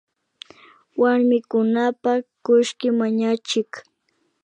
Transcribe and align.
Warmikunapak 0.99 2.23
kullki 2.45 2.87
mañachik 2.97 3.69